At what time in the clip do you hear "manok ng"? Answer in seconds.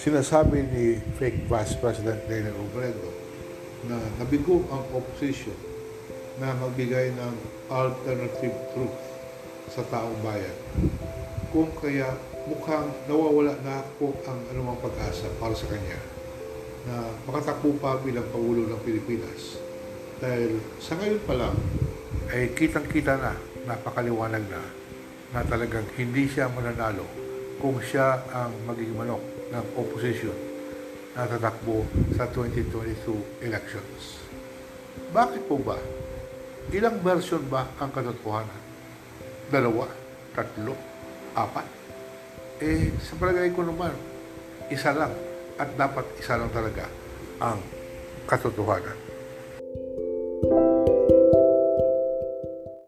28.96-29.66